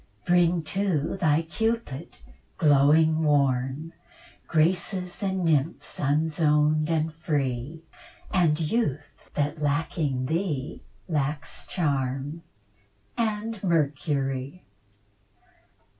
Bring 0.25 0.63
too 0.63 1.15
thy 1.21 1.43
Cupid, 1.43 2.17
glowing 2.57 3.21
warm, 3.23 3.93
Graces 4.47 5.21
and 5.21 5.45
Nymphs, 5.45 5.99
unzoned 5.99 6.89
and 6.89 7.13
free, 7.13 7.83
And 8.31 8.59
Youth, 8.59 9.29
that 9.35 9.61
lacking 9.61 10.25
thee 10.25 10.81
lacks 11.07 11.67
charm, 11.67 12.41
And 13.15 13.63
Mercury. 13.63 14.65